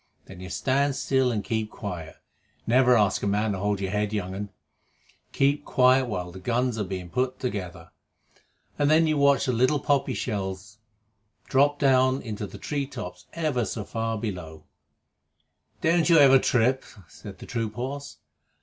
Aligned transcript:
Then 0.25 0.39
you 0.39 0.49
stand 0.49 0.95
still 0.95 1.31
and 1.31 1.43
keep 1.43 1.69
quiet 1.69 2.15
never 2.65 2.97
ask 2.97 3.21
a 3.21 3.27
man 3.27 3.51
to 3.51 3.59
hold 3.59 3.79
your 3.79 3.91
head, 3.91 4.11
young 4.11 4.33
un 4.33 4.49
keep 5.31 5.63
quiet 5.63 6.05
while 6.07 6.31
the 6.31 6.39
guns 6.39 6.79
are 6.79 6.83
being 6.83 7.07
put 7.07 7.39
together, 7.39 7.91
and 8.79 8.89
then 8.89 9.05
you 9.05 9.15
watch 9.19 9.45
the 9.45 9.51
little 9.53 9.79
poppy 9.79 10.15
shells 10.15 10.79
drop 11.45 11.77
down 11.77 12.19
into 12.23 12.47
the 12.47 12.57
tree 12.57 12.87
tops 12.87 13.27
ever 13.33 13.63
so 13.63 13.83
far 13.83 14.17
below." 14.17 14.63
"Don't 15.81 16.09
you 16.09 16.17
ever 16.17 16.39
trip?" 16.39 16.83
said 17.07 17.37
the 17.37 17.45
troop 17.45 17.75
horse. 17.75 18.17